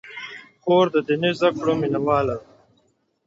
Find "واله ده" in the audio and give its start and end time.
2.07-2.45